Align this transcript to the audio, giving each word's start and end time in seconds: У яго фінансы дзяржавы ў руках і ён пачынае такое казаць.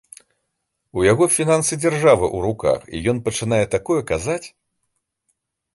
У 0.99 1.03
яго 1.11 1.27
фінансы 1.35 1.73
дзяржавы 1.83 2.25
ў 2.35 2.37
руках 2.47 2.79
і 2.95 3.03
ён 3.15 3.21
пачынае 3.29 3.65
такое 3.79 4.01
казаць. 4.13 4.45